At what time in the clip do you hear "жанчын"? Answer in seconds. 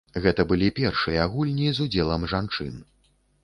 2.35-2.77